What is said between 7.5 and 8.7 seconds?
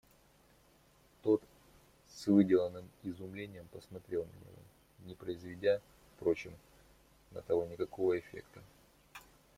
никакого эффекта.